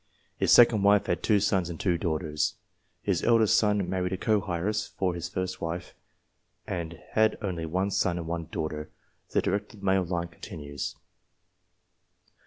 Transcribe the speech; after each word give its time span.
His 0.35 0.51
second 0.51 0.81
wife 0.81 1.05
had 1.05 1.21
two 1.21 1.39
sons 1.39 1.69
and 1.69 1.79
two 1.79 1.95
daughters. 1.95 2.55
His 3.03 3.23
eldest 3.23 3.55
son 3.55 3.87
married 3.87 4.11
a 4.13 4.17
co 4.17 4.41
heiress 4.41 4.87
for 4.87 5.13
his 5.13 5.29
first 5.29 5.61
wife, 5.61 5.93
and 6.65 6.97
had 7.11 7.37
only 7.39 7.67
one 7.67 7.91
son 7.91 8.17
and 8.17 8.25
one 8.25 8.47
daughter. 8.47 8.89
The 9.29 9.43
direct 9.43 9.75
male 9.75 10.03
line 10.05 10.29
continues. 10.29 10.95